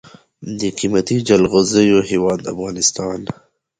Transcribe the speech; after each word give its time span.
د 0.59 0.61
قیمتي 0.77 1.17
جلغوزیو 1.27 1.99
هیواد 2.09 2.41
افغانستان. 2.53 3.19